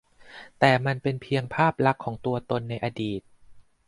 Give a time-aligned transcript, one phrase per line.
[0.59, 3.21] แต่มันเป็นเพียงภาพลักษณ์ของตัวตนในอดีต